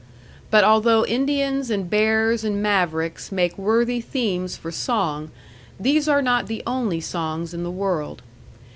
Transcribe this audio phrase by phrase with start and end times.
[0.49, 5.29] But although Indians, and bears, and mavericks, make worthy themes for song,
[5.79, 8.23] these are not the only songs in the world.